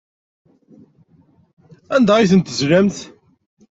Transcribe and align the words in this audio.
Anda 1.95 2.13
ay 2.15 2.29
tent-tezlamt? 2.31 2.97